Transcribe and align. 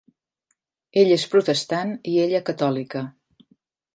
Ell 1.01 1.11
és 1.15 1.25
protestant 1.33 1.93
i 2.13 2.15
ella 2.25 2.43
catòlica. 2.49 3.03